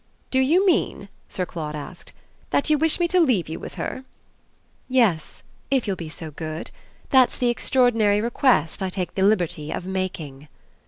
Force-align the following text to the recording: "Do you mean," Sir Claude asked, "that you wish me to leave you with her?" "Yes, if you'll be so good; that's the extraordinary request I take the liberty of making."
"Do 0.31 0.39
you 0.39 0.65
mean," 0.65 1.09
Sir 1.29 1.45
Claude 1.45 1.75
asked, 1.75 2.11
"that 2.49 2.71
you 2.71 2.77
wish 2.79 2.99
me 2.99 3.07
to 3.09 3.19
leave 3.19 3.47
you 3.47 3.59
with 3.59 3.75
her?" 3.75 4.03
"Yes, 4.89 5.43
if 5.69 5.85
you'll 5.85 5.95
be 5.95 6.09
so 6.09 6.31
good; 6.31 6.71
that's 7.11 7.37
the 7.37 7.49
extraordinary 7.49 8.19
request 8.19 8.81
I 8.81 8.89
take 8.89 9.13
the 9.13 9.21
liberty 9.21 9.71
of 9.71 9.85
making." 9.85 10.47